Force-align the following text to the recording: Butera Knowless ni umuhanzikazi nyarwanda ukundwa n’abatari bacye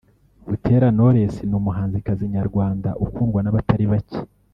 Butera 0.49 0.87
Knowless 0.95 1.35
ni 1.49 1.55
umuhanzikazi 1.59 2.23
nyarwanda 2.35 2.89
ukundwa 3.05 3.39
n’abatari 3.41 3.85
bacye 3.93 4.21